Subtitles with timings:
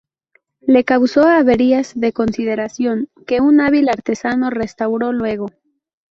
[0.61, 5.47] Le causó averías de consideración, que un hábil artesano restauró luego.